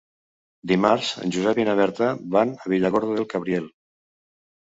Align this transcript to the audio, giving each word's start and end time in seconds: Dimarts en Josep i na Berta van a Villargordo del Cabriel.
Dimarts 0.69 1.09
en 1.25 1.33
Josep 1.35 1.59
i 1.61 1.65
na 1.67 1.75
Berta 1.81 2.09
van 2.37 2.53
a 2.65 2.71
Villargordo 2.73 3.17
del 3.19 3.27
Cabriel. 3.35 3.67